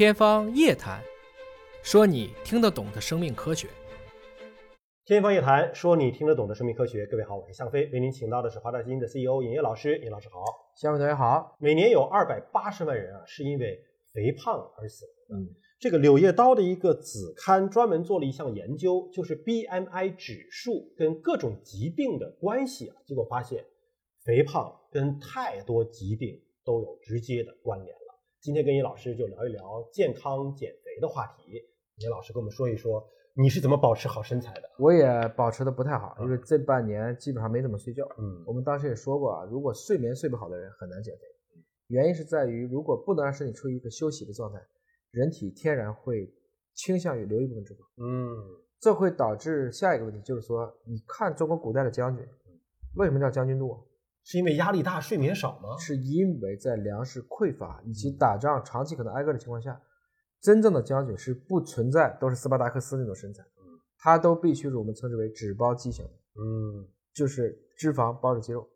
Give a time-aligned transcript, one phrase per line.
[0.00, 0.98] 天方夜谭，
[1.82, 3.68] 说你听得懂的生命科学。
[5.04, 7.04] 天方夜谭，说你听得懂的生命科学。
[7.04, 9.98] 各位好，我是向飞，为您请到的是华大基因的 CEO 尹烨老师。
[9.98, 10.42] 尹老师好，
[10.74, 11.54] 向飞同学好。
[11.60, 13.78] 每年有二百八十万人啊，是因为
[14.14, 15.38] 肥胖而死亡。
[15.38, 15.46] 嗯，
[15.78, 23.62] 这个《柳叶刀》的一个子刊专门做了一项研究，就是 BMI 指数跟各种疾病的关系啊，结果发现
[24.24, 27.99] 肥胖跟太多疾病都有直接的关联。
[28.42, 31.62] 今天跟尹老师就聊一聊健康减肥的话题。
[31.96, 34.70] 尹老师跟我们说一说，你是怎么保持好身材的？
[34.78, 38.02] 我也保持的不太好，因为这半年基本上没怎么睡觉。
[38.16, 41.20] 嗯，我们当时也说过啊，如果睡眠睡不好的人很难减肥，
[41.88, 44.58] 原因是在于如果不能让身体处于一个休息的状态，
[45.10, 46.34] 人体天然会
[46.72, 47.80] 倾向于留一部分脂肪。
[47.98, 48.34] 嗯，
[48.80, 52.26] 这会导致下一个问题，就是说，你看中国古代的将军，
[52.94, 53.86] 为什么叫将军肚？
[54.24, 55.76] 是因为压力大、睡眠少吗？
[55.78, 59.80] 是因为在粮食匮乏以及打仗长期可能挨饿的情况下，
[60.40, 63.64] 真正的将军是不存在都是斯巴达克斯那种身材，嗯，
[63.98, 68.66] 他都必须是我们称之为脂包肌型，嗯，就是脂肪包着肌肉。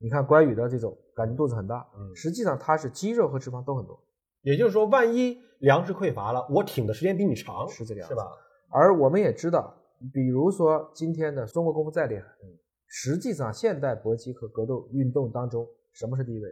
[0.00, 3.98] 你看关羽的这种感觉肚子很大，嗯，实际上他是肌肉和脂肪都很多。
[4.42, 8.30] 也就是说，万一粮食匮乏了，我挺的时间比你长，是这个样子，是吧？
[8.70, 9.74] 而我们也知道，
[10.12, 12.48] 比如说今天的中国功夫再厉害，嗯。
[12.96, 16.48] 实际上，现代搏击和格斗运动当中，什么是第一位？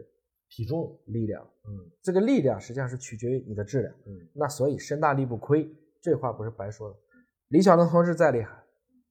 [0.49, 1.41] 体重、力量。
[1.41, 3.93] 嗯，这个力量实际上是取决于你的质量。
[4.05, 5.65] 嗯，那所以身大力不亏，
[6.01, 6.95] 这话不是白说的。
[7.47, 8.61] 李小龙同志再厉害，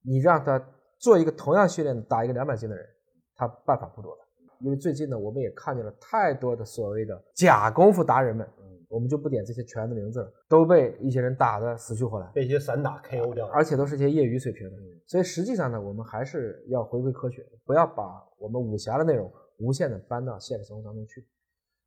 [0.03, 0.63] 你让他
[0.99, 2.87] 做一个同样训练打一个两百斤的人，
[3.35, 4.23] 他办法不多的。
[4.61, 8.47] 因为最近呢，我们也看见了太多的所谓的假功夫达人们。
[8.93, 14.77] 我们就不点这些拳的名字了，都被一些人打得死去活来，被一些散打 KO 掉，而且都是一些业余水平的。
[15.07, 21.27] 所以实际上呢，我们还是要回归科学，不要把我们武侠的内容无限的搬到现实生活当中去。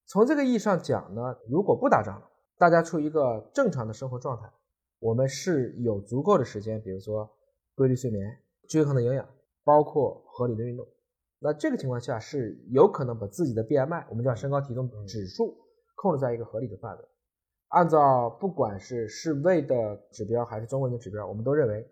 [0.07, 2.19] 从这个意义上讲呢，如果不打仗，
[2.57, 4.51] 大家处于一个正常的生活状态，
[4.97, 7.29] 我们是有足够的时间，比如说
[7.75, 8.25] 规律睡眠、
[8.67, 9.29] 均衡的营养，
[9.63, 10.83] 包括合理的运动。
[11.37, 15.55] 那这个情况下是有可能把自己的 BMI，我们叫身高体重指数。
[15.95, 17.03] 控制在一个合理的范围，
[17.69, 21.85] 按照不管是世卫的指标还是中国人的指标，我们都认为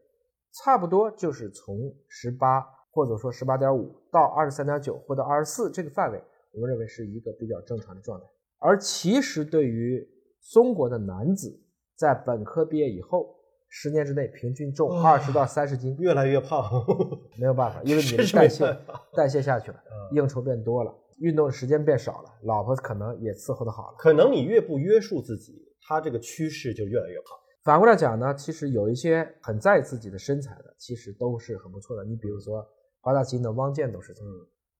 [0.53, 8.25] 差不多就是从十八或者说十八点五到二十三点九或者二十四这个范围，我们认为是一个比较正常的状态。
[8.59, 10.07] 而其实对于
[10.53, 11.59] 中国的男子，
[11.97, 13.35] 在本科毕业以后，
[13.67, 16.63] 十年之内平均重二十到三十斤，越来越胖，
[17.39, 18.77] 没有办法，因为你的 代谢
[19.15, 19.77] 代谢下去了，
[20.11, 20.93] 应酬变多了。
[21.23, 23.95] 运动的时间变少了，老婆可能也伺候的好了。
[23.97, 27.39] 可能你越不约束自己，他这个趋势就越来越好。
[27.63, 32.03] 反过来讲呢，其实有一些很在意自己的身材的，其实都是很不错的。
[32.03, 32.61] 你比如说
[32.99, 34.25] 华大基因的汪建董事长，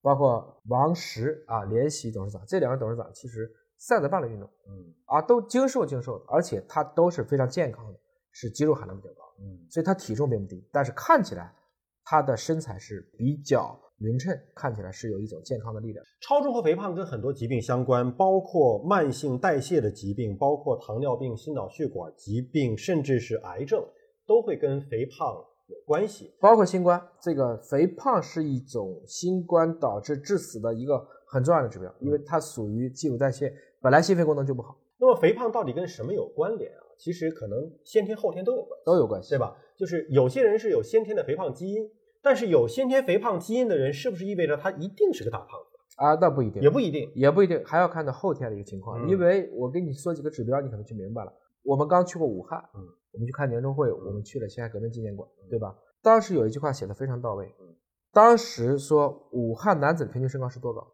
[0.02, 7.98] 包括王石啊，联席董事长，这两位董事长其实赛德半的运动，嗯，啊都精瘦精瘦的，而且他都是非常健康的，
[8.34, 11.56] 是肌肉含量比较高，嗯，所以他体重并不低，但是看起来
[12.04, 13.80] 他的身材是比较。
[14.04, 16.06] 匀称看起来是有一种健康的力量。
[16.20, 23.82] 超重和肥胖跟很多疾病相关，包括慢性代谢的疾病，包括糖尿病、心脑血管疾病，甚至是癌症，
[24.28, 25.36] 都会跟肥胖
[25.68, 26.34] 有关系。
[26.42, 34.78] 包括新冠，这个肥胖是一种新冠导致致死的一个很重要的指标，因为它属于基础代谢，本来心肺功能就不好。
[35.00, 36.84] 那么肥胖到底跟什么有关联啊？
[36.98, 39.58] 其实可能先天后天都有关，都有关系，对吧？
[39.76, 41.90] 就是有些人是有先天的肥胖基因。
[42.24, 46.16] 但是有先天肥胖基因的人，是不是意味着他一定是个大胖子啊？
[46.16, 49.08] 那不一定，也不一定，也不一定，还要看到后天的一个情况。
[49.10, 51.34] 因为我给你说几个指标，你可能就明白了。
[51.64, 52.82] 我们刚去过武汉，嗯，
[53.12, 55.76] 我们去看年终会，我们去了辛亥革命纪念馆，对吧？
[56.02, 57.76] 当时有一句话写的非常到位，嗯，
[58.14, 60.88] 当时说武汉男子的平均身高是多高？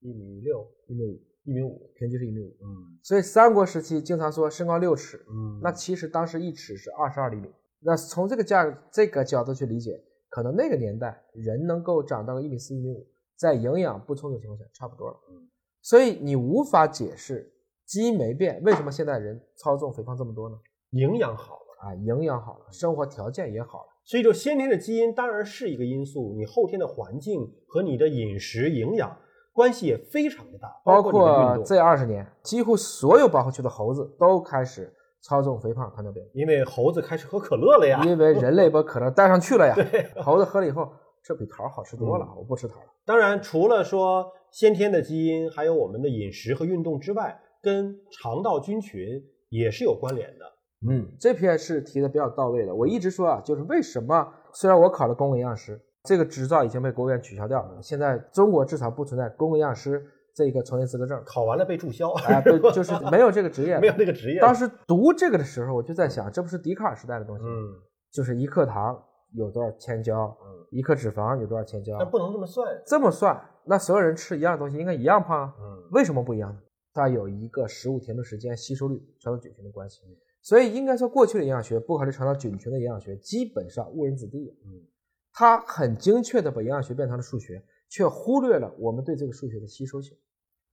[0.00, 2.98] 一米六，一米五，一米五，平均是一米五，嗯。
[3.02, 7.50] 所以三国时期经常说身高六尺，嗯，那其实当时一尺是二十二厘米。
[7.80, 10.02] 那从这个价这个角度去理解。
[10.36, 13.06] 可能那个年代人能够长到一米四一米五，
[13.38, 15.16] 在营养不充足情况下差不多了。
[15.30, 15.48] 嗯，
[15.80, 17.50] 所以你无法解释
[17.86, 20.58] 基因没变，为什么现在人操纵肥胖这么多呢？
[20.90, 23.86] 营养好了啊，营养好了，生活条件也好了。
[24.04, 29.16] 所以就先天的基因当然是一个因素，你后天的环境和你的饮食营养
[29.54, 30.68] 关系也非常的大。
[30.84, 34.92] 包括这二十年，几乎所有保护区的猴子都开始。
[35.22, 38.02] 超重、肥胖、糖尿病，因为猴子开始喝可乐了呀。
[38.04, 39.74] 因为人类把可乐带上去了呀。
[39.90, 40.92] 对，猴子喝了以后，
[41.22, 42.26] 这比桃好吃多了。
[42.36, 42.86] 我不吃桃了。
[43.04, 50.44] 当然，除了说先天的基因，还有我们的饮食和运动之外，跟肠道菌群也是有关联的。
[50.88, 52.74] 嗯，这篇是提的比较到位的。
[52.74, 60.04] 我一直说啊，就是为什么虽然我考了公共营养师，这个执照已经被国务院取消掉了，现在中国至少不存在公共营养师
[60.36, 64.38] 这个从业资格证，考完了被注销，哎，对， 就是没有这个职业，没有那个职业。
[64.38, 67.50] 当时读这个的时候，我就在想，这不是笛卡尔时代的东西吗？
[67.50, 67.72] 嗯，
[68.12, 69.02] 就是一克糖
[69.32, 72.82] 有多少千焦，嗯，一克脂肪有多少千焦，但不能这么算。
[72.86, 75.54] 这么算，那所有人吃一样的东西应该一样胖啊？
[75.58, 76.60] 嗯，为什么不一样呢？
[76.92, 80.02] 它有一个食物停留时间、吸收率、肠道菌群的关系。
[80.42, 84.54] 所以应该说，过去的营养学不考虑肠道菌群的营养学，基本上误人子弟。
[84.66, 84.84] 嗯，
[85.32, 90.16] 它很精确的把营养学变成了数学，却忽略了我们对这个数学的吸收性。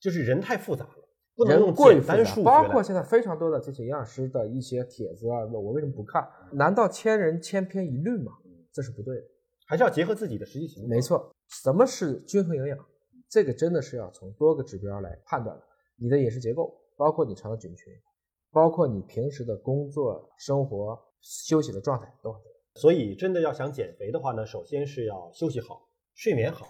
[0.03, 2.41] 就是人太复杂了，不能用人过于单数。
[2.41, 6.27] 学包括现在非常多的这些营养师的一些帖子啊，我为什么不看？
[6.51, 8.33] 难道千人千篇一律吗？
[8.73, 9.23] 这是不对的。
[9.65, 10.89] 还是要结合自己的实际情况。
[10.89, 12.77] 没错，什么是均衡营养？
[13.29, 15.63] 这个真的是要从多个指标来判断的。
[15.95, 17.93] 你的饮食结构，包括你肠道菌群，
[18.51, 22.81] 包括你平时的工作、生活、休息的状态都很重要。
[22.81, 26.67] 所以真的要想减肥的话呢，首先是要休息好，睡眠好，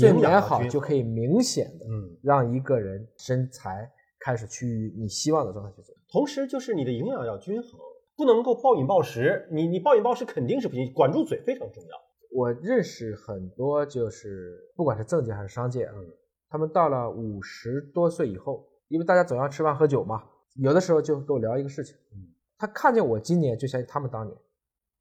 [0.00, 5.92] 睡眠好就可以明显的嗯，让一个人身材开始趋于你希望的状态去走。
[6.10, 7.80] 同时就是你的营养要均衡，
[8.16, 9.46] 不能够暴饮暴食。
[9.50, 11.90] 你你暴饮暴食肯定是不行，管住嘴非常重要。
[12.34, 16.06] 我认识很多，就是不管是政界还是商界啊，嗯
[16.48, 20.22] 他们到了五十多岁以后，因为大家总要吃饭喝酒嘛，
[20.56, 24.36] 有的时候就跟我聊一个事情，嗯他看见我今年就像他们当年，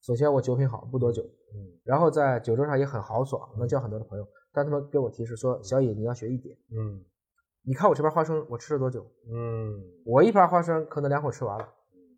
[0.01, 7.03] 首先我酒品好，不多酒，嗯然后在酒桌上也很豪爽，能交很多的朋友，但他们给我提示说，小野你要学一点，嗯
[7.63, 9.06] 你看我这盘花生我吃了多久？
[9.31, 11.68] 嗯，我一盘花生可能两口吃完了，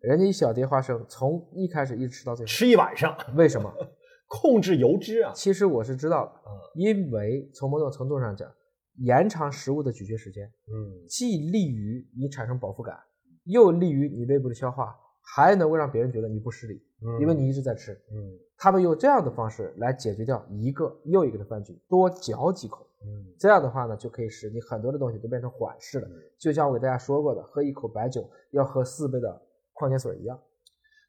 [0.00, 3.70] 人家一小碟花生从一开始一直吃到最后，吃一晚上，为什么？
[4.26, 5.32] 控制油脂啊。
[5.34, 8.50] 其实我是知道的嗯，因为从某种程度上讲，
[8.96, 12.98] 延长食物的咀嚼时间，嗯既利于你产生饱腹感，
[13.44, 17.92] 又利于你胃部的消化，还能够让别人觉得你不失礼，嗯，因为你一直在吃。
[18.12, 22.86] 嗯他们用这样的方式来解决掉一个又一个的饭局，多嚼几口。
[23.04, 26.08] 嗯这样的话呢，就可以使你很多的东西都变成缓释了。
[26.38, 29.42] 就像我给大家说过的，喝一口白酒要喝四杯的
[29.72, 30.38] 矿泉水一样。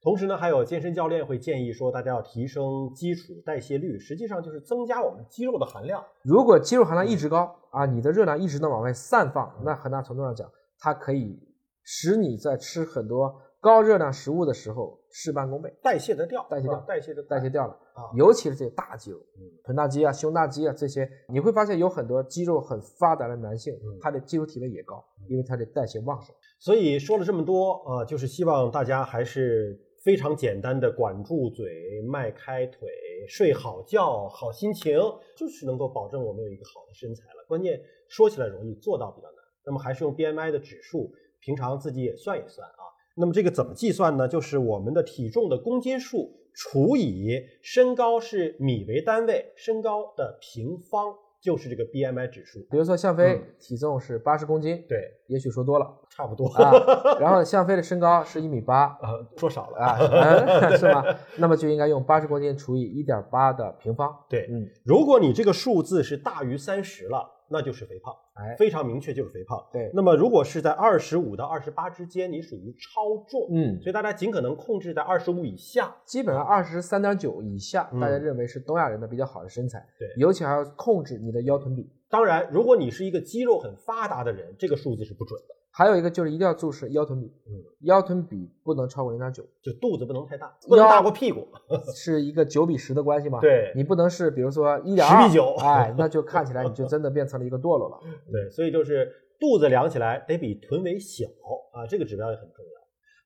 [0.01, 2.63] 同时呢，还有健身教练会建议说，大家要提升
[2.94, 6.03] 基础代谢率，实际上就是增加我们肌肉的含量。
[6.23, 11.39] 如果肌肉含量一直高啊，你的热量一直能往外散放，那很大程度上讲，它可以
[11.83, 13.33] 使你在吃很多
[13.65, 17.73] 高热量食物的时候事半功倍，代谢得掉，代谢掉啊代谢的代谢掉了。
[17.95, 18.13] 啊。
[18.15, 26.35] 尤其是这些大肌肉，嗯臀大肌啊、胸大肌啊这些，你会发现有很多肌肉很发达的男性嗯，他的肌肉体位也高，因为他的代谢旺盛。
[26.59, 31.65] 所以说了这么多啊、呃就是希望大家还是非常简单的管住嘴、
[32.07, 32.88] 迈开腿、
[33.27, 34.95] 睡好觉、好心情，
[35.35, 37.44] 就是能够保证我们有一个好的身材了。
[37.47, 39.38] 关键说起来容易，做到比较难。
[39.65, 42.94] 那么还是用 BMI 的指数，平常自己也算一算啊。
[43.15, 44.27] 那么这个怎么计算呢？
[44.27, 52.59] 就是我们的体重的公斤数除以身高是米为单位，身高的平方就是这个 BMI 指数。
[52.71, 56.71] 比如说向飞嗯体重是八十公斤，对，也许说多了差不多啊，
[57.19, 61.03] 然后向飞的身高是一米八， 啊，说少了啊，嗯 是吗？
[61.38, 64.13] 那么就应该用八十公斤除以一点八的平方。
[64.29, 69.63] 对，嗯，如果你这个数字是大于三十了，那就是肥胖，哎，非常明确就是肥胖。
[69.71, 75.95] 对，那么如果是在二十五到二十八之间，你属于超重，嗯，所以大家尽可能控制在二十五以下。
[76.06, 79.86] 基本上二十三点九以下，嗯大家认为是东亚人的比较好的身材。
[79.97, 81.89] 对尤其还要控制你的腰臀比。
[82.07, 87.51] 当然，如果你是一个肌肉很发达的人，这个数字是不准的，还有一个就是一定要注视腰臀比，嗯，
[87.81, 91.45] 腰臀比不能超过零点九，就肚子不能太大，不能大过屁股。
[91.94, 93.42] 是一个九比十的关系吗？
[93.42, 97.99] 对你不能是比如说一点10比九哎，那就看起来你就真的变成了一个堕落了。
[98.31, 101.28] 对，所以就是肚子量起来得比臀围小
[101.73, 102.71] 啊，这个指标也很重要。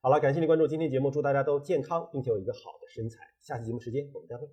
[0.02, 3.20] 好了，感谢您关注今天节目，祝大家都健康，并且有一个好的身材。
[3.40, 4.48] 下期节目时间我们再会。